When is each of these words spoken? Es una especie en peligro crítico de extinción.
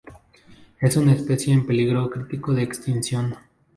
Es 0.79 0.97
una 0.97 1.11
especie 1.13 1.53
en 1.53 1.67
peligro 1.67 2.09
crítico 2.09 2.53
de 2.55 2.63
extinción. 2.63 3.35